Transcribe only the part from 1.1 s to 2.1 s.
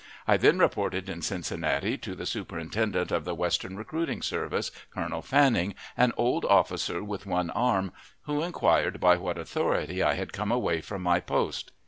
Cincinnati,